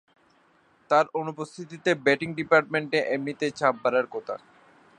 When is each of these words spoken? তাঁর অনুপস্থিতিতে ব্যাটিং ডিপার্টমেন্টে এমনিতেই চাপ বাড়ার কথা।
তাঁর 0.89 1.05
অনুপস্থিতিতে 1.19 1.91
ব্যাটিং 2.05 2.29
ডিপার্টমেন্টে 2.39 2.99
এমনিতেই 3.15 3.53
চাপ 3.59 3.75
বাড়ার 3.83 4.07
কথা। 4.13 4.35